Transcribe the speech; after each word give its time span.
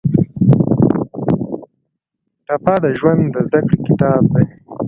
ټپه 2.45 2.73
د 2.83 2.85
ژوند 2.99 3.23
د 3.33 3.37
زده 3.47 3.59
کړې 3.67 3.77
کتاب 3.87 4.21
دی. 4.33 4.45